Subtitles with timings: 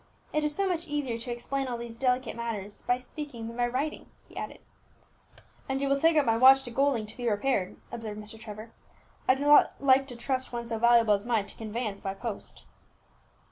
[0.33, 3.67] "It is so much easier to explain all these delicate matters by speaking than by
[3.67, 4.57] writing," he added.
[5.69, 8.39] "And you will take up my watch to Golding to be repaired," observed Mr.
[8.39, 8.71] Trevor.
[9.29, 12.63] "I do not like to trust one so valuable as mine to conveyance by post."